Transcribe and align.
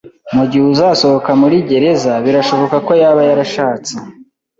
Mugihe 0.35 0.63
uzasohoka 0.73 1.31
muri 1.41 1.57
gereza, 1.69 2.13
birashoboka 2.25 2.75
ko 2.87 2.91
yaba 3.01 3.21
yarashatse. 3.29 3.93